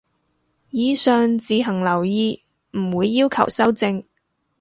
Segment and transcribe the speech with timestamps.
[0.71, 4.03] 以上自行留意，唔會要求修正